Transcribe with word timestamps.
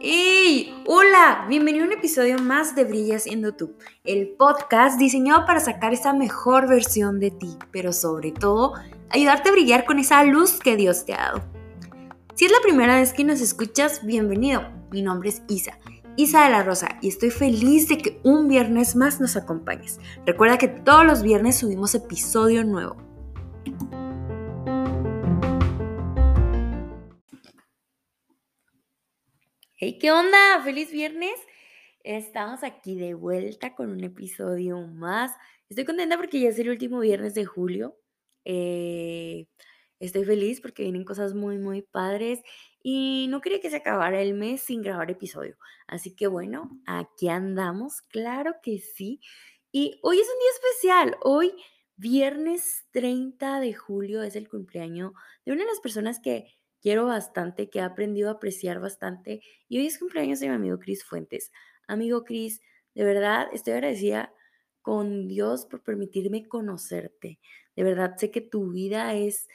¡Hey! 0.00 0.72
Hola, 0.86 1.44
bienvenido 1.50 1.84
a 1.84 1.88
un 1.88 1.92
episodio 1.92 2.38
más 2.38 2.74
de 2.74 2.84
Brillas 2.84 3.26
en 3.26 3.42
YouTube, 3.42 3.76
el 4.04 4.30
podcast 4.38 4.98
diseñado 4.98 5.44
para 5.44 5.60
sacar 5.60 5.92
esa 5.92 6.14
mejor 6.14 6.66
versión 6.66 7.20
de 7.20 7.30
ti, 7.30 7.58
pero 7.70 7.92
sobre 7.92 8.32
todo 8.32 8.72
ayudarte 9.10 9.50
a 9.50 9.52
brillar 9.52 9.84
con 9.84 9.98
esa 9.98 10.24
luz 10.24 10.58
que 10.58 10.76
Dios 10.76 11.04
te 11.04 11.12
ha 11.12 11.18
dado. 11.18 11.42
Si 12.34 12.46
es 12.46 12.52
la 12.52 12.62
primera 12.62 12.96
vez 12.96 13.12
que 13.12 13.24
nos 13.24 13.42
escuchas, 13.42 14.02
bienvenido. 14.06 14.62
Mi 14.90 15.02
nombre 15.02 15.28
es 15.28 15.42
Isa, 15.48 15.78
Isa 16.16 16.44
de 16.44 16.50
la 16.50 16.62
Rosa, 16.62 16.96
y 17.02 17.08
estoy 17.08 17.28
feliz 17.28 17.86
de 17.88 17.98
que 17.98 18.18
un 18.24 18.48
viernes 18.48 18.96
más 18.96 19.20
nos 19.20 19.36
acompañes. 19.36 20.00
Recuerda 20.24 20.56
que 20.56 20.68
todos 20.68 21.04
los 21.04 21.22
viernes 21.22 21.58
subimos 21.58 21.94
episodio 21.94 22.64
nuevo. 22.64 23.11
Hey, 29.84 29.98
¿qué 29.98 30.12
onda? 30.12 30.62
¡Feliz 30.62 30.92
viernes! 30.92 31.34
Estamos 32.04 32.62
aquí 32.62 32.94
de 32.94 33.14
vuelta 33.14 33.74
con 33.74 33.90
un 33.90 34.04
episodio 34.04 34.78
más. 34.78 35.32
Estoy 35.68 35.84
contenta 35.84 36.16
porque 36.16 36.38
ya 36.38 36.50
es 36.50 36.58
el 36.60 36.68
último 36.68 37.00
viernes 37.00 37.34
de 37.34 37.46
julio. 37.46 37.98
Eh, 38.44 39.48
estoy 39.98 40.24
feliz 40.24 40.60
porque 40.60 40.84
vienen 40.84 41.04
cosas 41.04 41.34
muy, 41.34 41.58
muy 41.58 41.82
padres 41.82 42.38
y 42.80 43.26
no 43.28 43.40
quería 43.40 43.60
que 43.60 43.70
se 43.70 43.76
acabara 43.78 44.22
el 44.22 44.34
mes 44.34 44.60
sin 44.60 44.82
grabar 44.82 45.10
episodio. 45.10 45.56
Así 45.88 46.14
que 46.14 46.28
bueno, 46.28 46.70
aquí 46.86 47.28
andamos, 47.28 48.02
claro 48.02 48.54
que 48.62 48.78
sí. 48.78 49.18
Y 49.72 49.98
hoy 50.04 50.20
es 50.20 50.28
un 50.28 50.38
día 50.38 50.50
especial. 50.60 51.16
Hoy, 51.22 51.54
viernes 51.96 52.86
30 52.92 53.58
de 53.58 53.74
julio, 53.74 54.22
es 54.22 54.36
el 54.36 54.48
cumpleaños 54.48 55.10
de 55.44 55.50
una 55.50 55.62
de 55.62 55.70
las 55.70 55.80
personas 55.80 56.20
que 56.20 56.54
quiero 56.82 57.06
bastante, 57.06 57.70
que 57.70 57.78
he 57.78 57.82
aprendido 57.82 58.28
a 58.28 58.32
apreciar 58.32 58.80
bastante. 58.80 59.40
Y 59.68 59.78
hoy 59.78 59.86
es 59.86 59.98
cumpleaños 59.98 60.40
de 60.40 60.48
mi 60.48 60.54
amigo 60.54 60.78
Cris 60.78 61.04
Fuentes. 61.04 61.52
Amigo 61.86 62.24
Cris, 62.24 62.60
de 62.94 63.04
verdad 63.04 63.48
estoy 63.52 63.74
agradecida 63.74 64.34
con 64.82 65.28
Dios 65.28 65.64
por 65.64 65.82
permitirme 65.82 66.46
conocerte. 66.48 67.38
De 67.76 67.84
verdad 67.84 68.16
sé 68.18 68.30
que 68.30 68.40
tu 68.40 68.72
vida 68.72 69.14
es 69.14 69.48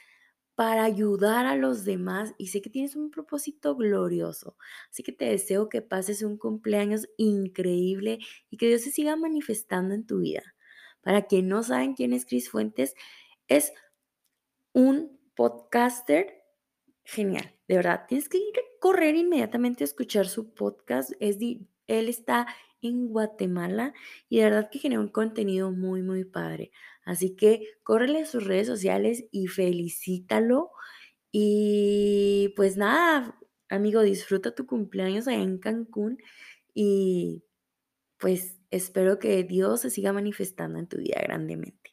para 0.54 0.82
ayudar 0.82 1.46
a 1.46 1.54
los 1.54 1.84
demás 1.84 2.34
y 2.36 2.48
sé 2.48 2.60
que 2.62 2.70
tienes 2.70 2.96
un 2.96 3.12
propósito 3.12 3.76
glorioso. 3.76 4.56
Así 4.90 5.04
que 5.04 5.12
te 5.12 5.26
deseo 5.26 5.68
que 5.68 5.82
pases 5.82 6.22
un 6.22 6.36
cumpleaños 6.36 7.08
increíble 7.16 8.18
y 8.50 8.56
que 8.56 8.66
Dios 8.66 8.82
se 8.82 8.90
siga 8.90 9.14
manifestando 9.14 9.94
en 9.94 10.04
tu 10.04 10.18
vida. 10.18 10.42
Para 11.02 11.26
quien 11.26 11.46
no 11.46 11.62
saben 11.62 11.94
quién 11.94 12.12
es 12.12 12.26
Cris 12.26 12.50
Fuentes, 12.50 12.94
es 13.46 13.72
un 14.72 15.20
podcaster 15.36 16.37
genial, 17.08 17.54
de 17.66 17.76
verdad. 17.76 18.04
Tienes 18.06 18.28
que 18.28 18.38
correr 18.80 19.14
inmediatamente 19.16 19.82
a 19.82 19.86
escuchar 19.86 20.28
su 20.28 20.52
podcast. 20.52 21.12
Es 21.20 21.38
él 21.40 22.08
está 22.08 22.46
en 22.82 23.08
Guatemala 23.08 23.94
y 24.28 24.38
de 24.38 24.44
verdad 24.44 24.68
que 24.70 24.78
genera 24.78 25.00
un 25.00 25.08
contenido 25.08 25.72
muy, 25.72 26.02
muy 26.02 26.24
padre. 26.24 26.70
Así 27.04 27.34
que 27.34 27.62
córrele 27.82 28.22
a 28.22 28.26
sus 28.26 28.44
redes 28.44 28.66
sociales 28.66 29.24
y 29.30 29.46
felicítalo. 29.46 30.70
Y 31.32 32.52
pues 32.56 32.76
nada, 32.76 33.38
amigo, 33.70 34.02
disfruta 34.02 34.54
tu 34.54 34.66
cumpleaños 34.66 35.28
allá 35.28 35.42
en 35.42 35.58
Cancún 35.58 36.18
y 36.74 37.42
pues 38.18 38.58
espero 38.70 39.18
que 39.18 39.42
Dios 39.44 39.80
se 39.80 39.90
siga 39.90 40.12
manifestando 40.12 40.78
en 40.78 40.88
tu 40.88 40.98
vida 40.98 41.20
grandemente. 41.22 41.92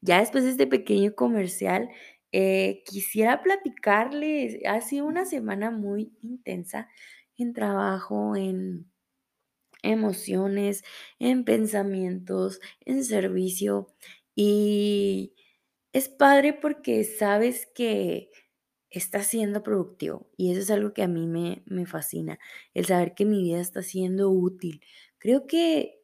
Ya 0.00 0.20
después 0.20 0.44
de 0.44 0.50
este 0.50 0.66
pequeño 0.68 1.14
comercial, 1.14 1.90
eh, 2.32 2.82
quisiera 2.86 3.42
platicarles, 3.42 4.58
ha 4.66 4.80
sido 4.80 5.06
una 5.06 5.24
semana 5.26 5.70
muy 5.70 6.12
intensa 6.22 6.88
en 7.36 7.52
trabajo, 7.54 8.36
en 8.36 8.90
emociones, 9.82 10.84
en 11.18 11.44
pensamientos, 11.44 12.60
en 12.84 13.04
servicio 13.04 13.88
y 14.34 15.34
es 15.92 16.08
padre 16.08 16.52
porque 16.54 17.04
sabes 17.04 17.66
que 17.74 18.30
estás 18.90 19.26
siendo 19.28 19.62
productivo 19.62 20.30
y 20.36 20.52
eso 20.52 20.60
es 20.60 20.70
algo 20.70 20.92
que 20.94 21.02
a 21.02 21.08
mí 21.08 21.26
me, 21.26 21.62
me 21.66 21.86
fascina, 21.86 22.38
el 22.74 22.86
saber 22.86 23.14
que 23.14 23.24
mi 23.24 23.42
vida 23.42 23.60
está 23.60 23.82
siendo 23.82 24.30
útil. 24.30 24.82
Creo 25.18 25.46
que 25.46 26.02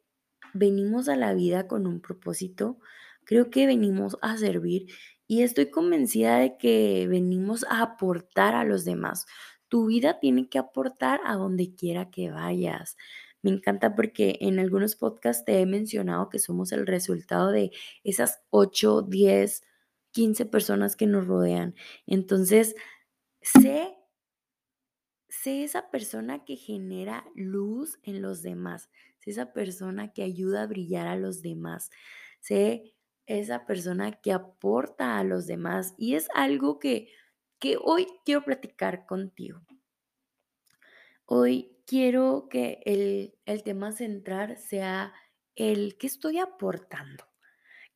venimos 0.53 1.09
a 1.09 1.15
la 1.15 1.33
vida 1.33 1.67
con 1.67 1.87
un 1.87 2.01
propósito, 2.01 2.79
creo 3.25 3.49
que 3.49 3.67
venimos 3.67 4.17
a 4.21 4.37
servir 4.37 4.87
y 5.27 5.43
estoy 5.43 5.69
convencida 5.69 6.39
de 6.39 6.57
que 6.57 7.07
venimos 7.09 7.65
a 7.69 7.81
aportar 7.81 8.55
a 8.55 8.63
los 8.63 8.85
demás. 8.85 9.25
Tu 9.67 9.87
vida 9.87 10.19
tiene 10.19 10.49
que 10.49 10.59
aportar 10.59 11.19
a 11.25 11.35
donde 11.35 11.75
quiera 11.75 12.09
que 12.09 12.31
vayas. 12.31 12.95
Me 13.41 13.51
encanta 13.51 13.95
porque 13.95 14.37
en 14.41 14.59
algunos 14.59 14.95
podcasts 14.95 15.45
te 15.45 15.59
he 15.59 15.65
mencionado 15.65 16.29
que 16.29 16.39
somos 16.39 16.71
el 16.71 16.87
resultado 16.87 17.51
de 17.51 17.71
esas 18.03 18.41
8, 18.49 19.03
10, 19.03 19.63
15 20.11 20.45
personas 20.45 20.95
que 20.95 21.07
nos 21.07 21.27
rodean. 21.27 21.75
Entonces, 22.07 22.75
sé, 23.41 23.95
sé 25.29 25.63
esa 25.63 25.89
persona 25.91 26.45
que 26.45 26.55
genera 26.55 27.25
luz 27.35 27.99
en 28.03 28.21
los 28.21 28.41
demás. 28.41 28.89
Sé 29.19 29.31
esa 29.31 29.53
persona 29.53 30.13
que 30.13 30.23
ayuda 30.23 30.63
a 30.63 30.67
brillar 30.67 31.07
a 31.07 31.15
los 31.15 31.41
demás. 31.41 31.89
Sé 32.39 32.96
esa 33.27 33.65
persona 33.65 34.13
que 34.13 34.31
aporta 34.31 35.19
a 35.19 35.23
los 35.23 35.45
demás. 35.45 35.93
Y 35.97 36.15
es 36.15 36.27
algo 36.33 36.79
que, 36.79 37.09
que 37.59 37.77
hoy 37.79 38.07
quiero 38.25 38.43
platicar 38.43 39.05
contigo. 39.05 39.61
Hoy 41.25 41.77
quiero 41.85 42.47
que 42.49 42.81
el, 42.85 43.37
el 43.45 43.63
tema 43.63 43.91
central 43.91 44.57
sea 44.57 45.13
el 45.55 45.97
qué 45.97 46.07
estoy 46.07 46.39
aportando. 46.39 47.25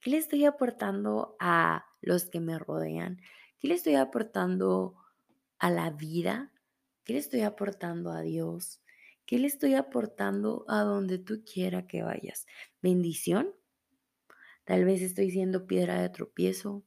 ¿Qué 0.01 0.09
le 0.09 0.17
estoy 0.17 0.45
aportando 0.45 1.35
a 1.39 1.85
los 2.01 2.25
que 2.25 2.39
me 2.39 2.57
rodean? 2.57 3.21
¿Qué 3.59 3.67
le 3.67 3.75
estoy 3.75 3.95
aportando 3.95 4.95
a 5.59 5.69
la 5.69 5.91
vida? 5.91 6.51
¿Qué 7.03 7.13
le 7.13 7.19
estoy 7.19 7.41
aportando 7.41 8.11
a 8.11 8.21
Dios? 8.21 8.81
¿Qué 9.25 9.37
le 9.37 9.47
estoy 9.47 9.75
aportando 9.75 10.65
a 10.67 10.81
donde 10.81 11.19
tú 11.19 11.43
quiera 11.45 11.87
que 11.87 12.01
vayas? 12.01 12.47
¿Bendición? 12.81 13.53
Tal 14.71 14.85
vez 14.85 15.01
estoy 15.01 15.29
siendo 15.31 15.67
piedra 15.67 16.01
de 16.01 16.07
tropiezo. 16.07 16.85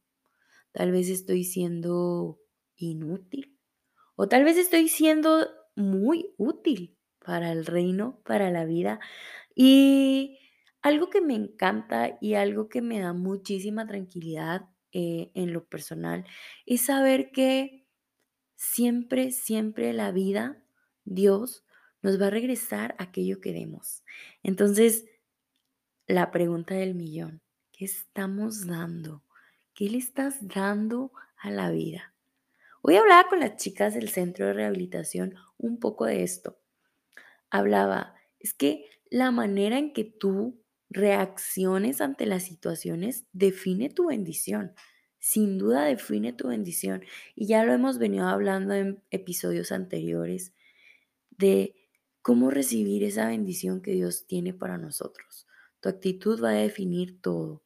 Tal 0.73 0.91
vez 0.91 1.11
estoy 1.11 1.45
siendo 1.45 2.41
inútil. 2.77 3.59
O 4.17 4.27
tal 4.27 4.43
vez 4.43 4.57
estoy 4.57 4.89
siendo 4.89 5.47
muy 5.77 6.33
útil 6.39 6.97
para 7.23 7.53
el 7.53 7.67
reino, 7.67 8.23
para 8.25 8.51
la 8.51 8.65
vida. 8.65 9.01
Y 9.55 10.39
algo 10.81 11.11
que 11.11 11.21
me 11.21 11.35
encanta 11.35 12.17
y 12.23 12.37
algo 12.37 12.71
que 12.71 12.81
me 12.81 13.01
da 13.01 13.13
muchísima 13.13 13.87
tranquilidad 13.87 14.63
eh, 14.93 15.31
en 15.35 15.53
lo 15.53 15.67
personal 15.67 16.25
es 16.65 16.87
saber 16.87 17.33
que 17.33 17.87
siempre, 18.55 19.31
siempre 19.31 19.93
la 19.93 20.11
vida, 20.11 20.65
Dios, 21.05 21.67
nos 22.01 22.19
va 22.19 22.29
a 22.29 22.31
regresar 22.31 22.95
aquello 22.99 23.43
que 23.43 23.53
demos. 23.53 24.05
Entonces, 24.43 25.05
la 26.07 26.31
pregunta 26.31 26.75
del 26.75 26.95
millón, 26.95 27.44
¿qué 27.77 27.87
estamos 27.87 28.67
dando? 28.67 29.25
¿Qué 29.75 29.91
le 29.91 29.99
estás 29.99 30.47
dando 30.47 31.13
a 31.37 31.51
la 31.51 31.71
vida? 31.71 32.15
Hoy 32.83 32.95
hablaba 32.97 33.29
con 33.29 33.41
las 33.41 33.57
chicas 33.57 33.95
del 33.95 34.11
centro 34.11 34.47
de 34.47 34.53
rehabilitación 34.53 35.35
un 35.59 35.81
poco 35.81 36.05
de 36.05 36.23
esto. 36.23 36.61
Hablaba, 37.51 38.15
es 38.39 38.55
que 38.55 38.85
la 39.11 39.33
manera 39.33 39.79
en 39.79 39.93
que 39.93 40.05
tú 40.05 40.63
reacciones 40.89 42.01
ante 42.01 42.27
las 42.27 42.45
situaciones 42.45 43.25
define 43.33 43.91
tu 43.91 44.07
bendición. 44.07 44.73
Sin 45.19 45.59
duda 45.59 45.85
define 45.85 46.33
tu 46.33 46.49
bendición. 46.49 47.03
Y 47.35 47.47
ya 47.47 47.65
lo 47.65 47.73
hemos 47.73 47.99
venido 47.99 48.29
hablando 48.29 48.75
en 48.75 49.03
episodios 49.11 49.73
anteriores 49.73 50.53
de 51.31 51.75
cómo 52.23 52.51
recibir 52.51 53.03
esa 53.03 53.27
bendición 53.27 53.83
que 53.83 53.93
Dios 53.93 54.27
tiene 54.27 54.55
para 54.55 54.79
nosotros. 54.79 55.49
Tu 55.85 55.91
actitud 55.91 56.43
va 56.43 56.49
a 56.49 56.53
definir 56.55 57.21
todo. 57.21 57.63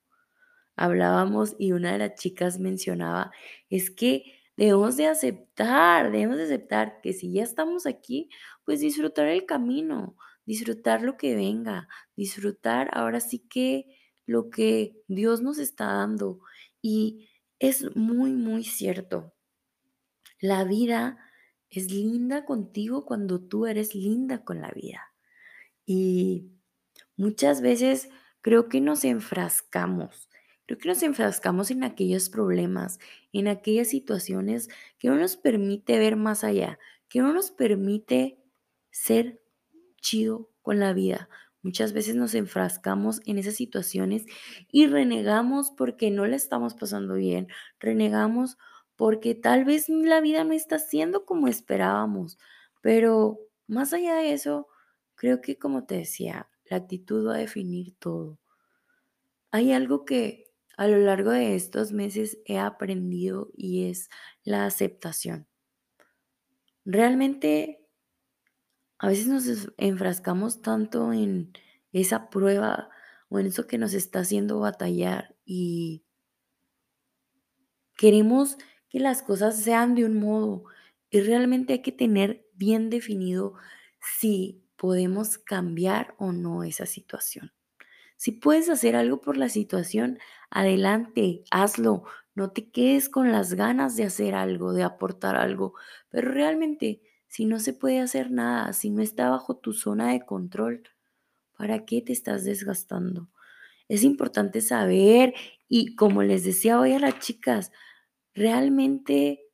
Hablábamos 0.75 1.55
y 1.59 1.71
una 1.71 1.93
de 1.93 1.99
las 1.99 2.15
chicas 2.17 2.59
mencionaba, 2.59 3.31
es 3.71 3.91
que 3.91 4.39
Debemos 4.59 4.97
de 4.97 5.07
aceptar, 5.07 6.11
debemos 6.11 6.37
de 6.37 6.43
aceptar 6.43 7.01
que 7.01 7.13
si 7.13 7.33
ya 7.33 7.45
estamos 7.45 7.87
aquí, 7.87 8.29
pues 8.65 8.81
disfrutar 8.81 9.29
el 9.29 9.47
camino, 9.47 10.17
disfrutar 10.47 11.03
lo 11.03 11.17
que 11.17 11.37
venga, 11.37 11.89
disfrutar 12.17 12.91
ahora 12.93 13.21
sí 13.21 13.39
que 13.39 13.87
lo 14.27 14.51
que 14.51 15.01
Dios 15.07 15.43
nos 15.43 15.59
está 15.59 15.85
dando. 15.93 16.41
Y 16.83 17.29
es 17.61 17.95
muy, 17.95 18.33
muy 18.33 18.65
cierto. 18.65 19.33
La 20.41 20.65
vida 20.65 21.19
es 21.71 21.93
linda 21.93 22.45
contigo 22.45 23.05
cuando 23.05 23.41
tú 23.41 23.65
eres 23.67 23.95
linda 23.95 24.43
con 24.43 24.61
la 24.61 24.73
vida. 24.73 25.15
Y 25.87 26.51
muchas 27.19 27.61
veces 27.61 28.09
creo 28.41 28.71
que 28.71 28.81
nos 28.81 29.05
enfrascamos 29.05 30.29
Creo 30.69 30.79
que 30.79 30.89
nos 30.91 31.03
enfrascamos 31.03 31.71
en 31.71 31.83
aquellos 31.83 32.29
problemas, 32.29 32.99
en 33.33 33.49
aquellas 33.49 33.89
situaciones 33.89 34.69
que 34.99 35.09
no 35.09 35.17
nos 35.17 35.39
permite 35.39 35.99
ver 35.99 36.17
más 36.17 36.45
allá, 36.45 36.79
que 37.09 37.21
no 37.21 37.33
nos 37.33 37.51
permite 37.51 38.39
ser 38.91 39.41
chido 40.03 40.51
con 40.61 40.79
la 40.79 40.93
vida. 40.93 41.31
Muchas 41.63 41.95
veces 41.95 42.17
nos 42.17 42.35
enfrascamos 42.35 43.23
en 43.25 43.39
esas 43.39 43.55
situaciones 43.55 44.27
y 44.71 44.89
renegamos 44.89 45.71
porque 45.71 46.11
no 46.11 46.27
le 46.27 46.37
estamos 46.37 46.75
pasando 46.75 47.15
bien, 47.15 47.49
renegamos 47.81 48.59
porque 48.95 49.35
tal 49.35 49.65
vez 49.65 49.89
la 49.89 50.21
vida 50.21 50.45
no 50.45 50.53
está 50.53 50.79
siendo 50.79 51.25
como 51.25 51.49
esperábamos, 51.49 52.37
pero 52.83 53.39
más 53.67 53.95
allá 53.95 54.17
de 54.17 54.35
eso, 54.35 54.69
creo 55.15 55.41
que 55.41 55.57
como 55.57 55.87
te 55.87 55.95
decía, 55.95 56.51
la 56.71 56.79
actitud 56.79 57.27
va 57.27 57.35
a 57.35 57.39
definir 57.39 57.97
todo. 57.99 58.39
Hay 59.51 59.73
algo 59.73 60.05
que 60.05 60.53
a 60.77 60.87
lo 60.87 60.99
largo 60.99 61.31
de 61.31 61.57
estos 61.57 61.93
meses 61.93 62.39
he 62.45 62.59
aprendido 62.59 63.51
y 63.57 63.89
es 63.89 64.09
la 64.45 64.67
aceptación. 64.67 65.49
Realmente 66.85 67.85
a 68.99 69.09
veces 69.09 69.27
nos 69.27 69.73
enfrascamos 69.77 70.63
tanto 70.63 71.13
en 71.13 71.53
esa 71.93 72.31
prueba 72.31 72.91
o 73.29 73.39
en 73.39 73.47
eso 73.47 73.67
que 73.67 73.79
nos 73.79 73.95
está 73.95 74.21
haciendo 74.21 74.61
batallar 74.61 75.37
y 75.45 76.05
queremos 77.97 78.57
que 78.89 79.01
las 79.01 79.23
cosas 79.23 79.61
sean 79.63 79.95
de 79.95 80.05
un 80.05 80.19
modo 80.19 80.65
y 81.11 81.21
realmente 81.21 81.75
hay 81.75 81.83
que 81.83 81.93
tener 81.93 82.47
bien 82.55 82.91
definido 82.91 83.55
si 84.19 84.65
podemos 84.79 85.37
cambiar 85.37 86.15
o 86.19 86.33
no 86.33 86.63
esa 86.65 86.87
situación. 86.87 87.53
Si 88.17 88.33
puedes 88.33 88.71
hacer 88.71 88.97
algo 88.97 89.21
por 89.21 89.37
la 89.37 89.49
situación, 89.49 90.19
adelante, 90.51 91.45
hazlo. 91.51 92.05
No 92.35 92.53
te 92.53 92.71
quedes 92.71 93.09
con 93.09 93.33
las 93.33 93.55
ganas 93.55 93.97
de 93.97 94.05
hacer 94.05 94.35
algo, 94.35 94.73
de 94.73 94.85
aportar 94.85 95.37
algo. 95.37 95.75
Pero 96.09 96.31
realmente, 96.31 97.03
si 97.27 97.45
no 97.45 97.59
se 97.59 97.75
puede 97.75 98.01
hacer 98.01 98.31
nada, 98.31 98.73
si 98.73 98.91
no 98.91 99.03
está 99.03 99.29
bajo 99.29 99.57
tu 99.57 99.73
zona 99.73 100.13
de 100.13 100.25
control, 100.25 100.85
¿para 101.57 101.85
qué 101.85 102.01
te 102.01 102.13
estás 102.13 102.45
desgastando? 102.45 103.29
Es 103.89 104.05
importante 104.05 104.61
saber 104.61 105.35
y 105.69 105.97
como 105.97 106.23
les 106.23 106.45
decía 106.45 106.81
hoy 106.81 106.93
a 106.93 107.01
las 107.01 107.19
chicas, 107.19 107.73
realmente 108.35 109.48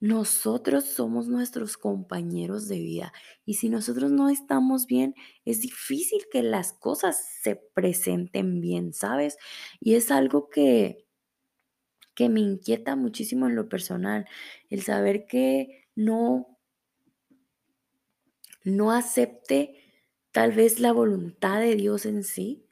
nosotros 0.00 0.84
somos 0.86 1.28
nuestros 1.28 1.76
compañeros 1.76 2.68
de 2.68 2.78
vida 2.78 3.12
y 3.44 3.54
si 3.54 3.68
nosotros 3.68 4.10
no 4.12 4.30
estamos 4.30 4.86
bien, 4.86 5.14
es 5.44 5.60
difícil 5.60 6.22
que 6.32 6.42
las 6.42 6.72
cosas 6.72 7.22
se 7.42 7.56
presenten 7.56 8.60
bien, 8.60 8.92
¿sabes? 8.94 9.36
Y 9.80 9.94
es 9.94 10.10
algo 10.10 10.48
que, 10.50 11.06
que 12.14 12.28
me 12.28 12.40
inquieta 12.40 12.94
muchísimo 12.96 13.46
en 13.48 13.56
lo 13.56 13.68
personal, 13.68 14.26
el 14.68 14.82
saber 14.82 15.26
que 15.26 15.86
no, 15.96 16.58
no 18.64 18.92
acepte 18.92 19.76
tal 20.32 20.52
vez 20.52 20.80
la 20.80 20.92
voluntad 20.92 21.60
de 21.60 21.74
Dios 21.76 22.06
en 22.06 22.24
sí 22.24 22.66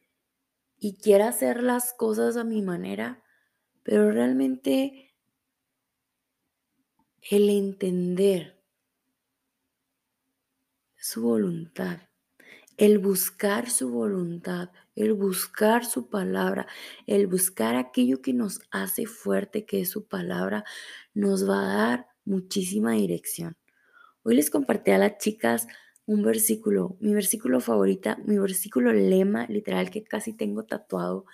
y 0.79 0.97
quiera 0.99 1.29
hacer 1.29 1.63
las 1.63 1.93
cosas 1.95 2.37
a 2.37 2.45
mi 2.45 2.63
manera, 2.63 3.25
pero 3.83 4.11
realmente 4.13 5.08
el 7.23 7.51
entender 7.51 8.59
su 10.97 11.23
voluntad, 11.23 11.99
el 12.77 12.99
buscar 12.99 13.71
su 13.71 13.91
voluntad, 13.91 14.71
el 14.95 15.15
buscar 15.15 15.85
su 15.85 16.09
palabra, 16.09 16.67
el 17.07 17.27
buscar 17.27 17.77
aquello 17.77 18.21
que 18.23 18.33
nos 18.33 18.61
hace 18.71 19.07
fuerte, 19.07 19.65
que 19.65 19.81
es 19.81 19.91
su 19.91 20.07
palabra, 20.07 20.65
nos 21.15 21.49
va 21.49 21.63
a 21.63 21.77
dar 21.89 22.07
muchísima 22.25 22.93
dirección. 22.93 23.57
Hoy 24.23 24.37
les 24.37 24.51
compartí 24.51 24.91
a 24.91 24.99
las 24.99 25.19
chicas 25.19 25.67
un 26.07 26.23
versículo, 26.23 26.97
mi 27.01 27.15
versículo 27.15 27.61
favorita, 27.61 28.19
mi 28.25 28.39
versículo 28.39 28.93
lema, 28.93 29.47
literal 29.47 29.91
que 29.91 30.05
casi 30.05 30.33
tengo 30.33 30.65
tatuado, 30.65 31.27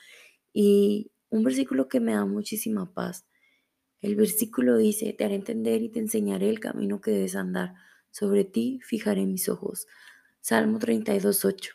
y 0.52 1.10
un 1.30 1.44
versículo 1.44 1.88
que 1.88 2.00
me 2.00 2.14
da 2.14 2.24
muchísima 2.26 2.92
paz. 2.92 3.26
El 4.04 4.16
versículo 4.16 4.76
dice, 4.76 5.14
te 5.14 5.24
haré 5.24 5.34
entender 5.34 5.80
y 5.80 5.88
te 5.88 5.98
enseñaré 5.98 6.50
el 6.50 6.60
camino 6.60 7.00
que 7.00 7.10
debes 7.10 7.36
andar. 7.36 7.72
Sobre 8.10 8.44
ti 8.44 8.78
fijaré 8.84 9.24
mis 9.24 9.48
ojos. 9.48 9.86
Salmo 10.42 10.78
32.8. 10.78 11.70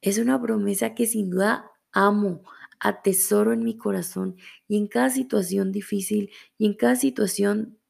Es 0.00 0.18
una 0.18 0.40
promesa 0.40 0.94
que 0.94 1.06
sin 1.06 1.28
duda 1.28 1.72
amo, 1.90 2.44
atesoro 2.78 3.52
en 3.52 3.64
mi 3.64 3.76
corazón 3.76 4.36
y 4.68 4.76
en 4.76 4.86
cada 4.86 5.10
situación 5.10 5.72
difícil 5.72 6.30
y 6.56 6.66
en 6.66 6.74
cada 6.74 6.94
situación 6.94 7.80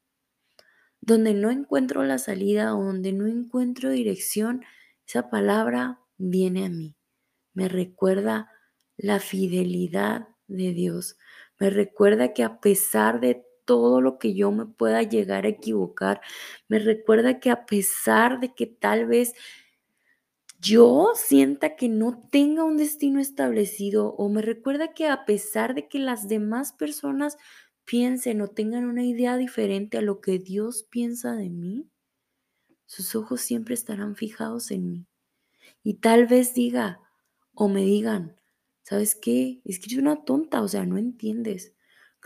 donde 1.02 1.34
no 1.34 1.50
encuentro 1.50 2.02
la 2.02 2.16
salida 2.16 2.74
o 2.74 2.82
donde 2.82 3.12
no 3.12 3.26
encuentro 3.26 3.90
dirección, 3.90 4.64
esa 5.06 5.28
palabra 5.28 6.00
viene 6.16 6.64
a 6.64 6.70
mí. 6.70 6.96
Me 7.52 7.68
recuerda 7.68 8.50
la 8.96 9.20
fidelidad 9.20 10.28
de 10.46 10.72
Dios. 10.72 11.18
Me 11.60 11.68
recuerda 11.68 12.32
que 12.32 12.42
a 12.42 12.58
pesar 12.58 13.20
de 13.20 13.44
todo 13.66 14.00
lo 14.00 14.18
que 14.18 14.34
yo 14.34 14.52
me 14.52 14.66
pueda 14.66 15.02
llegar 15.02 15.44
a 15.44 15.50
equivocar. 15.50 16.22
Me 16.68 16.78
recuerda 16.78 17.40
que 17.40 17.50
a 17.50 17.66
pesar 17.66 18.40
de 18.40 18.54
que 18.54 18.66
tal 18.66 19.06
vez 19.06 19.34
yo 20.58 21.12
sienta 21.14 21.76
que 21.76 21.88
no 21.88 22.26
tenga 22.30 22.64
un 22.64 22.76
destino 22.76 23.20
establecido 23.20 24.14
o 24.14 24.28
me 24.28 24.42
recuerda 24.42 24.94
que 24.94 25.06
a 25.06 25.24
pesar 25.26 25.74
de 25.74 25.88
que 25.88 25.98
las 25.98 26.28
demás 26.28 26.72
personas 26.72 27.36
piensen 27.84 28.40
o 28.40 28.48
tengan 28.48 28.84
una 28.86 29.04
idea 29.04 29.36
diferente 29.36 29.98
a 29.98 30.02
lo 30.02 30.20
que 30.20 30.38
Dios 30.38 30.84
piensa 30.90 31.34
de 31.34 31.50
mí, 31.50 31.90
sus 32.86 33.14
ojos 33.14 33.42
siempre 33.42 33.74
estarán 33.74 34.16
fijados 34.16 34.70
en 34.70 34.90
mí. 34.90 35.06
Y 35.84 35.94
tal 35.94 36.26
vez 36.26 36.54
diga 36.54 37.00
o 37.54 37.68
me 37.68 37.82
digan, 37.82 38.36
¿sabes 38.82 39.14
qué? 39.14 39.60
Es 39.64 39.78
que 39.78 39.86
eres 39.86 39.98
una 39.98 40.24
tonta, 40.24 40.62
o 40.62 40.68
sea, 40.68 40.86
no 40.86 40.98
entiendes. 40.98 41.75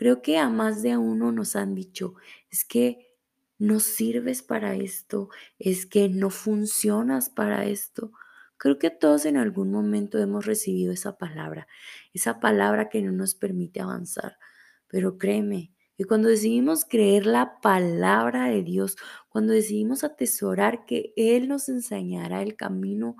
Creo 0.01 0.23
que 0.23 0.39
a 0.39 0.49
más 0.49 0.81
de 0.81 0.97
uno 0.97 1.31
nos 1.31 1.57
han 1.57 1.75
dicho, 1.75 2.15
es 2.51 2.65
que 2.65 3.19
no 3.59 3.81
sirves 3.81 4.43
para 4.43 4.75
esto, 4.75 5.29
es 5.59 5.85
que 5.85 6.09
no 6.09 6.31
funcionas 6.31 7.29
para 7.29 7.67
esto. 7.67 8.11
Creo 8.57 8.79
que 8.79 8.89
todos 8.89 9.27
en 9.27 9.37
algún 9.37 9.71
momento 9.71 10.17
hemos 10.17 10.47
recibido 10.47 10.91
esa 10.91 11.19
palabra, 11.19 11.69
esa 12.15 12.41
palabra 12.41 12.89
que 12.89 13.03
no 13.03 13.13
nos 13.13 13.35
permite 13.35 13.83
avanzar. 13.83 14.39
Pero 14.87 15.19
créeme, 15.19 15.75
que 15.99 16.07
cuando 16.07 16.31
decidimos 16.31 16.87
creer 16.87 17.27
la 17.27 17.61
palabra 17.61 18.47
de 18.47 18.63
Dios, 18.63 18.97
cuando 19.29 19.53
decidimos 19.53 20.03
atesorar 20.03 20.87
que 20.87 21.13
Él 21.17 21.47
nos 21.47 21.69
enseñará 21.69 22.41
el 22.41 22.57
camino 22.57 23.17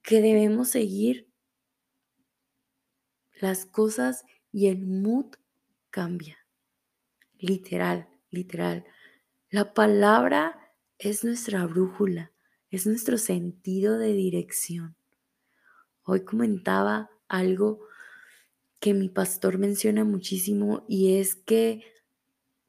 que 0.00 0.22
debemos 0.22 0.70
seguir, 0.70 1.28
las 3.38 3.66
cosas 3.66 4.24
y 4.50 4.68
el 4.68 4.86
mood 4.86 5.34
cambia. 5.94 6.36
Literal, 7.38 8.08
literal. 8.30 8.84
La 9.48 9.74
palabra 9.74 10.74
es 10.98 11.22
nuestra 11.22 11.64
brújula, 11.66 12.32
es 12.68 12.84
nuestro 12.84 13.16
sentido 13.16 13.96
de 13.96 14.12
dirección. 14.12 14.96
Hoy 16.02 16.24
comentaba 16.24 17.10
algo 17.28 17.86
que 18.80 18.92
mi 18.92 19.08
pastor 19.08 19.58
menciona 19.58 20.02
muchísimo 20.02 20.84
y 20.88 21.18
es 21.20 21.36
que 21.36 21.84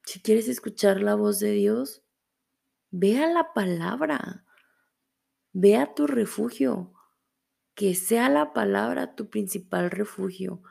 si 0.04 0.20
quieres 0.20 0.48
escuchar 0.48 1.02
la 1.02 1.16
voz 1.16 1.40
de 1.40 1.50
Dios, 1.50 2.04
ve 2.92 3.18
a 3.24 3.28
la 3.28 3.54
palabra, 3.54 4.46
ve 5.52 5.78
a 5.78 5.96
tu 5.96 6.06
refugio, 6.06 6.94
que 7.74 7.96
sea 7.96 8.30
la 8.30 8.54
palabra 8.54 9.16
tu 9.16 9.32
principal 9.32 9.90
refugio. 9.90 10.62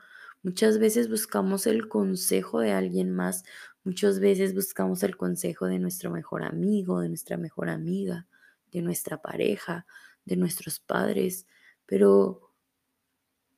Muchas 0.45 0.77
veces 0.77 1.09
buscamos 1.09 1.65
el 1.65 1.87
consejo 1.87 2.59
de 2.59 2.71
alguien 2.71 3.09
más, 3.09 3.45
muchas 3.83 4.19
veces 4.19 4.53
buscamos 4.53 5.01
el 5.01 5.17
consejo 5.17 5.65
de 5.65 5.79
nuestro 5.79 6.11
mejor 6.11 6.43
amigo, 6.43 6.99
de 6.99 7.09
nuestra 7.09 7.35
mejor 7.35 7.67
amiga, 7.67 8.27
de 8.71 8.83
nuestra 8.83 9.23
pareja, 9.23 9.87
de 10.23 10.35
nuestros 10.35 10.79
padres, 10.79 11.47
pero 11.87 12.53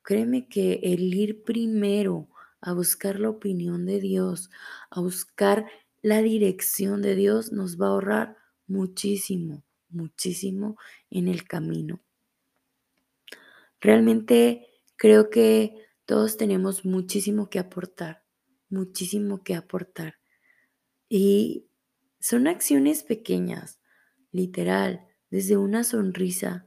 créeme 0.00 0.48
que 0.48 0.80
el 0.82 1.12
ir 1.12 1.44
primero 1.44 2.30
a 2.62 2.72
buscar 2.72 3.20
la 3.20 3.28
opinión 3.28 3.84
de 3.84 4.00
Dios, 4.00 4.48
a 4.88 5.02
buscar 5.02 5.66
la 6.00 6.22
dirección 6.22 7.02
de 7.02 7.16
Dios, 7.16 7.52
nos 7.52 7.78
va 7.78 7.88
a 7.88 7.90
ahorrar 7.90 8.36
muchísimo, 8.66 9.62
muchísimo 9.90 10.78
en 11.10 11.28
el 11.28 11.46
camino. 11.46 12.00
Realmente 13.78 14.80
creo 14.96 15.28
que 15.28 15.87
todos 16.08 16.38
tenemos 16.38 16.86
muchísimo 16.86 17.50
que 17.50 17.58
aportar, 17.58 18.24
muchísimo 18.70 19.44
que 19.44 19.54
aportar. 19.54 20.14
Y 21.06 21.68
son 22.18 22.46
acciones 22.46 23.02
pequeñas, 23.02 23.78
literal, 24.32 25.06
desde 25.28 25.58
una 25.58 25.84
sonrisa, 25.84 26.66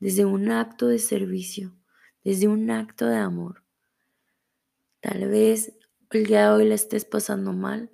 desde 0.00 0.24
un 0.24 0.50
acto 0.50 0.88
de 0.88 0.98
servicio, 0.98 1.76
desde 2.24 2.48
un 2.48 2.70
acto 2.70 3.04
de 3.04 3.18
amor. 3.18 3.62
Tal 5.00 5.28
vez 5.28 5.74
el 6.10 6.24
día 6.24 6.44
de 6.44 6.48
hoy 6.48 6.68
la 6.70 6.74
estés 6.74 7.04
pasando 7.04 7.52
mal. 7.52 7.90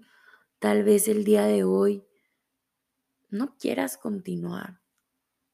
Tal 0.61 0.85
vez 0.85 1.09
el 1.09 1.25
día 1.25 1.43
de 1.47 1.65
hoy 1.65 2.07
no 3.31 3.57
quieras 3.57 3.97
continuar 3.97 4.81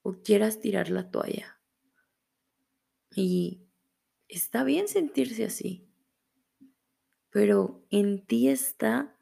o 0.02 0.20
quieras 0.20 0.60
tirar 0.60 0.90
la 0.90 1.10
toalla. 1.10 1.58
Y 3.16 3.69
está 4.30 4.64
bien 4.64 4.88
sentirse 4.88 5.44
así, 5.44 5.88
pero 7.30 7.84
en 7.90 8.24
ti 8.26 8.48
está 8.48 9.16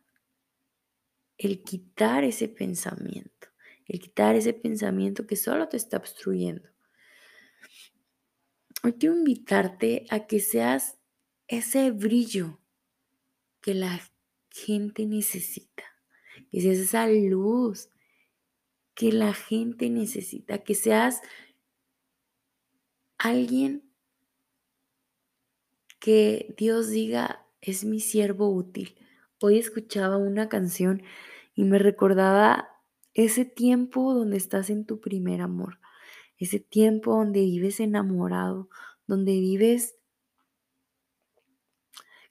el 1.36 1.62
quitar 1.62 2.24
ese 2.24 2.48
pensamiento, 2.48 3.48
el 3.86 4.00
quitar 4.00 4.34
ese 4.34 4.52
pensamiento 4.52 5.26
que 5.26 5.36
solo 5.36 5.68
te 5.68 5.76
está 5.76 5.96
obstruyendo. 5.96 6.68
Hoy 8.82 8.94
quiero 8.94 9.16
invitarte 9.16 10.06
a 10.10 10.26
que 10.26 10.40
seas 10.40 10.98
ese 11.48 11.90
brillo 11.90 12.60
que 13.60 13.74
la 13.74 14.00
gente 14.50 15.06
necesita, 15.06 15.84
que 16.50 16.60
seas 16.60 16.78
esa 16.78 17.08
luz 17.08 17.88
que 18.94 19.12
la 19.12 19.32
gente 19.32 19.90
necesita, 19.90 20.64
que 20.64 20.74
seas 20.74 21.20
alguien 23.16 23.87
que 25.98 26.54
Dios 26.56 26.90
diga 26.90 27.46
es 27.60 27.84
mi 27.84 28.00
siervo 28.00 28.48
útil. 28.48 28.96
Hoy 29.40 29.58
escuchaba 29.58 30.16
una 30.16 30.48
canción 30.48 31.02
y 31.54 31.64
me 31.64 31.78
recordaba 31.78 32.68
ese 33.14 33.44
tiempo 33.44 34.14
donde 34.14 34.36
estás 34.36 34.70
en 34.70 34.84
tu 34.84 35.00
primer 35.00 35.40
amor, 35.40 35.78
ese 36.38 36.60
tiempo 36.60 37.16
donde 37.16 37.40
vives 37.40 37.80
enamorado, 37.80 38.68
donde 39.06 39.32
vives 39.32 39.96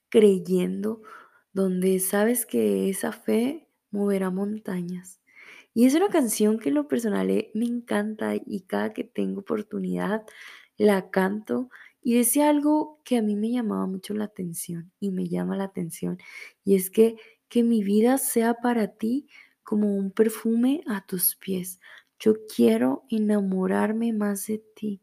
creyendo, 0.09 1.01
donde 1.51 1.99
sabes 1.99 2.45
que 2.45 2.89
esa 2.89 3.11
fe 3.11 3.67
moverá 3.91 4.29
montañas. 4.29 5.19
Y 5.73 5.85
es 5.85 5.93
una 5.93 6.09
canción 6.09 6.57
que 6.57 6.69
en 6.69 6.75
lo 6.75 6.87
personal 6.87 7.29
eh, 7.29 7.51
me 7.53 7.65
encanta 7.65 8.33
y 8.35 8.61
cada 8.61 8.93
que 8.93 9.03
tengo 9.03 9.41
oportunidad 9.41 10.25
la 10.77 11.09
canto 11.09 11.69
y 12.07 12.15
decía 12.15 12.47
algo 12.47 13.01
que 13.03 13.17
a 13.17 13.21
mí 13.21 13.35
me 13.35 13.51
llamaba 13.51 13.85
mucho 13.85 14.13
la 14.13 14.23
atención 14.23 14.93
y 14.97 15.11
me 15.11 15.27
llama 15.27 15.57
la 15.57 15.65
atención 15.65 16.17
y 16.63 16.77
es 16.77 16.89
que 16.89 17.17
que 17.49 17.63
mi 17.63 17.83
vida 17.83 18.17
sea 18.17 18.53
para 18.53 18.95
ti 18.95 19.27
como 19.61 19.93
un 19.93 20.11
perfume 20.11 20.85
a 20.87 21.05
tus 21.05 21.35
pies. 21.35 21.81
Yo 22.17 22.35
quiero 22.55 23.03
enamorarme 23.09 24.13
más 24.13 24.47
de 24.47 24.63
ti. 24.73 25.01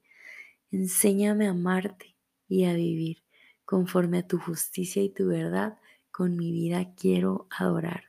Enséñame 0.70 1.46
a 1.46 1.50
amarte 1.50 2.16
y 2.48 2.64
a 2.64 2.72
vivir 2.72 3.22
conforme 3.66 4.20
a 4.20 4.26
tu 4.26 4.38
justicia 4.38 5.02
y 5.02 5.10
tu 5.10 5.26
verdad. 5.26 5.76
Con 6.10 6.38
mi 6.38 6.52
vida 6.52 6.94
quiero 6.94 7.48
adorar. 7.50 8.04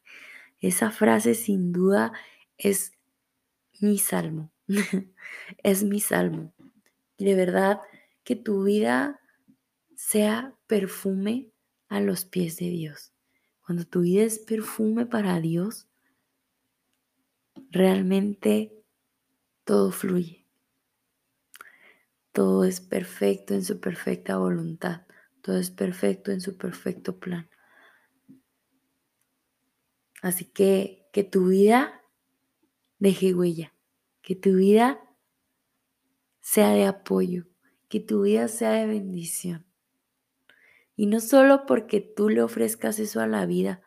Esa 0.62 0.90
frase 0.90 1.36
sin 1.36 1.74
duda 1.74 2.14
es 2.58 2.94
mi 3.82 3.98
salmo. 3.98 4.54
es 5.64 5.84
mi 5.84 6.00
salmo. 6.00 6.54
De 7.18 7.36
verdad 7.36 7.82
que 8.26 8.36
tu 8.36 8.64
vida 8.64 9.22
sea 9.96 10.54
perfume 10.68 11.52
a 11.88 12.02
los 12.02 12.26
pies 12.26 12.58
de 12.58 12.70
Dios. 12.70 13.14
Cuando 13.66 13.86
tu 13.86 14.02
vida 14.02 14.24
es 14.24 14.40
perfume 14.40 15.06
para 15.06 15.40
Dios, 15.40 15.88
realmente 17.70 18.84
todo 19.64 19.92
fluye. 19.92 20.46
Todo 22.34 22.66
es 22.66 22.82
perfecto 22.82 23.54
en 23.54 23.64
su 23.64 23.80
perfecta 23.80 24.38
voluntad. 24.38 25.06
Todo 25.42 25.58
es 25.58 25.72
perfecto 25.72 26.32
en 26.32 26.42
su 26.42 26.58
perfecto 26.58 27.18
plan. 27.20 27.50
Así 30.22 30.46
que 30.46 31.08
que 31.14 31.24
tu 31.24 31.48
vida 31.48 32.02
deje 33.00 33.34
huella, 33.34 33.74
que 34.22 34.36
tu 34.36 34.56
vida 34.56 35.00
sea 36.42 36.72
de 36.72 36.86
apoyo, 36.86 37.46
que 37.90 38.00
tu 38.00 38.24
vida 38.24 38.48
sea 38.48 38.72
de 38.72 38.88
bendición. 38.88 39.66
Y 40.96 41.08
no 41.08 41.20
solo 41.20 41.66
porque 41.66 42.02
tú 42.02 42.30
le 42.30 42.42
ofrezcas 42.42 43.00
eso 43.00 43.20
a 43.22 43.28
la 43.28 43.46
vida 43.46 43.82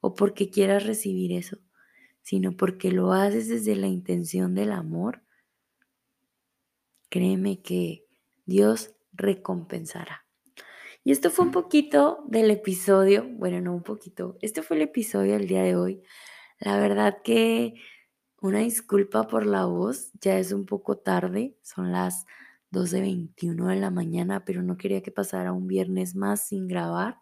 o 0.00 0.14
porque 0.14 0.50
quieras 0.50 0.84
recibir 0.86 1.32
eso, 1.32 1.58
sino 2.22 2.56
porque 2.56 2.90
lo 2.90 3.12
haces 3.12 3.48
desde 3.48 3.76
la 3.76 3.86
intención 3.86 4.54
del 4.54 4.72
amor, 4.72 5.22
créeme 7.08 7.60
que 7.60 8.06
Dios 8.46 8.94
recompensará. 9.12 10.26
Y 11.02 11.12
esto 11.12 11.30
fue 11.30 11.46
un 11.46 11.50
poquito 11.50 12.24
del 12.26 12.50
episodio, 12.50 13.26
bueno, 13.28 13.60
no 13.60 13.74
un 13.74 13.82
poquito, 13.82 14.36
este 14.42 14.62
fue 14.62 14.76
el 14.76 14.82
episodio 14.82 15.32
del 15.32 15.46
día 15.46 15.62
de 15.62 15.76
hoy. 15.76 16.02
La 16.58 16.78
verdad 16.78 17.18
que 17.24 17.74
una 18.40 18.60
disculpa 18.60 19.26
por 19.26 19.46
la 19.46 19.64
voz, 19.64 20.12
ya 20.20 20.38
es 20.38 20.52
un 20.52 20.66
poco 20.66 20.98
tarde, 20.98 21.56
son 21.62 21.92
las 21.92 22.26
12.21 22.72 23.68
de 23.68 23.76
la 23.76 23.90
mañana, 23.90 24.44
pero 24.44 24.62
no 24.62 24.76
quería 24.76 25.02
que 25.02 25.10
pasara 25.10 25.52
un 25.52 25.66
viernes 25.66 26.14
más 26.14 26.46
sin 26.46 26.68
grabar. 26.68 27.18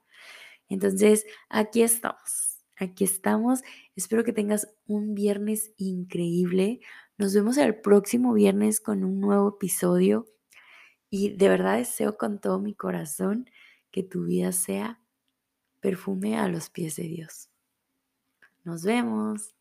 Entonces, 0.69 1.25
aquí 1.49 1.83
estamos, 1.83 2.59
aquí 2.77 3.05
estamos. 3.05 3.63
Espero 3.97 4.25
que 4.25 4.33
tengas 4.33 4.69
un 4.87 5.15
viernes 5.15 5.73
increíble. 5.77 6.81
Nos 7.17 7.35
vemos 7.35 7.57
el 7.57 7.81
próximo 7.81 8.33
viernes 8.35 8.81
con 8.81 9.05
un 9.05 9.21
nuevo 9.21 9.57
episodio. 9.57 10.27
Y 11.11 11.31
de 11.31 11.49
verdad 11.49 11.79
deseo 11.79 12.19
con 12.19 12.39
todo 12.39 12.59
mi 12.59 12.75
corazón 12.75 13.49
que 13.91 14.03
tu 14.03 14.25
vida 14.25 14.53
sea 14.53 15.01
perfume 15.81 16.39
a 16.39 16.49
los 16.49 16.69
pies 16.71 16.97
de 16.97 17.05
Dios. 17.05 17.49
Nos 18.65 18.83
vemos. 18.83 19.55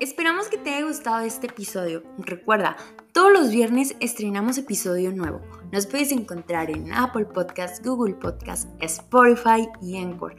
Esperamos 0.00 0.46
que 0.46 0.58
te 0.58 0.70
haya 0.70 0.86
gustado 0.86 1.24
este 1.24 1.48
episodio. 1.48 2.04
Recuerda, 2.18 2.76
todos 3.12 3.32
los 3.32 3.50
viernes 3.50 3.96
estrenamos 3.98 4.56
episodio 4.56 5.10
nuevo. 5.10 5.40
Nos 5.72 5.88
puedes 5.88 6.12
encontrar 6.12 6.70
en 6.70 6.92
Apple 6.92 7.24
Podcasts, 7.24 7.82
Google 7.84 8.14
Podcasts, 8.14 8.68
Spotify 8.78 9.68
y 9.82 9.96
Encore. 9.96 10.36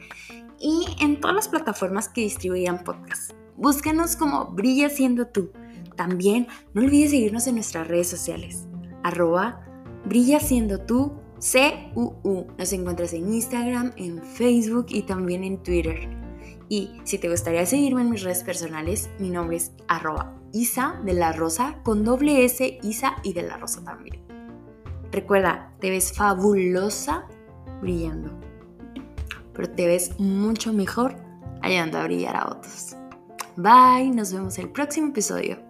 Y 0.58 0.86
en 1.00 1.20
todas 1.20 1.36
las 1.36 1.48
plataformas 1.48 2.08
que 2.08 2.22
distribuyan 2.22 2.84
podcasts. 2.84 3.34
Búscanos 3.56 4.16
como 4.16 4.46
Brilla 4.46 4.88
siendo 4.88 5.26
tú. 5.26 5.52
También 5.94 6.46
no 6.72 6.80
olvides 6.80 7.10
seguirnos 7.10 7.46
en 7.46 7.56
nuestras 7.56 7.86
redes 7.86 8.08
sociales. 8.08 8.66
Arroba 9.02 9.60
Brilla 10.06 10.40
siendo 10.40 10.80
tú 10.80 11.12
CUU. 11.94 12.46
Nos 12.56 12.72
encuentras 12.72 13.12
en 13.12 13.30
Instagram, 13.34 13.92
en 13.96 14.22
Facebook 14.22 14.86
y 14.88 15.02
también 15.02 15.44
en 15.44 15.62
Twitter. 15.62 16.19
Y 16.70 16.92
si 17.02 17.18
te 17.18 17.28
gustaría 17.28 17.66
seguirme 17.66 18.02
en 18.02 18.10
mis 18.10 18.22
redes 18.22 18.44
personales, 18.44 19.10
mi 19.18 19.28
nombre 19.28 19.56
es 19.56 19.72
arroba 19.88 20.36
Isa 20.52 21.00
de 21.04 21.14
la 21.14 21.32
Rosa 21.32 21.80
con 21.82 22.04
doble 22.04 22.44
S, 22.44 22.78
Isa 22.84 23.16
y 23.24 23.32
de 23.32 23.42
la 23.42 23.56
Rosa 23.56 23.82
también. 23.82 24.20
Recuerda, 25.10 25.72
te 25.80 25.90
ves 25.90 26.12
fabulosa 26.12 27.26
brillando, 27.80 28.30
pero 29.52 29.68
te 29.68 29.88
ves 29.88 30.20
mucho 30.20 30.72
mejor 30.72 31.16
ayudando 31.60 31.98
a 31.98 32.04
brillar 32.04 32.36
a 32.36 32.46
otros. 32.46 32.96
Bye, 33.56 34.12
nos 34.14 34.32
vemos 34.32 34.56
el 34.60 34.70
próximo 34.70 35.08
episodio. 35.08 35.69